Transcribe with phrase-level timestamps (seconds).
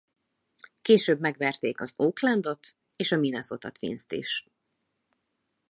[0.81, 4.45] Később megverték az Oakland-ot és a Minnesota Twins-t is.